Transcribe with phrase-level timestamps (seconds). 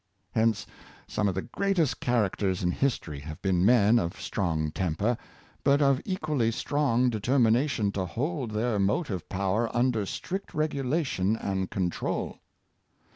[0.31, 0.65] Hence
[1.05, 5.15] some of the greatest characters in history have been men of strong temper,
[5.63, 11.37] but of equally strong deter mination to hold their motive power under strict regu lation
[11.39, 12.39] and control.